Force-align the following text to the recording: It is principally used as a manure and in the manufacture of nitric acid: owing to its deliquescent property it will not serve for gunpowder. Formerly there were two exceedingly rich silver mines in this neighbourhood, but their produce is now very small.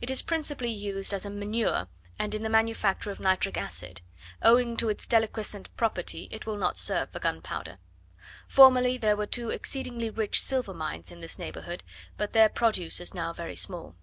It 0.00 0.08
is 0.08 0.22
principally 0.22 0.70
used 0.70 1.12
as 1.12 1.26
a 1.26 1.30
manure 1.30 1.88
and 2.16 2.32
in 2.32 2.44
the 2.44 2.48
manufacture 2.48 3.10
of 3.10 3.18
nitric 3.18 3.56
acid: 3.56 4.02
owing 4.40 4.76
to 4.76 4.88
its 4.88 5.04
deliquescent 5.04 5.66
property 5.76 6.28
it 6.30 6.46
will 6.46 6.56
not 6.56 6.78
serve 6.78 7.10
for 7.10 7.18
gunpowder. 7.18 7.78
Formerly 8.46 8.98
there 8.98 9.16
were 9.16 9.26
two 9.26 9.50
exceedingly 9.50 10.10
rich 10.10 10.40
silver 10.40 10.74
mines 10.74 11.10
in 11.10 11.18
this 11.18 11.40
neighbourhood, 11.40 11.82
but 12.16 12.34
their 12.34 12.48
produce 12.48 13.00
is 13.00 13.14
now 13.14 13.32
very 13.32 13.56
small. 13.56 13.96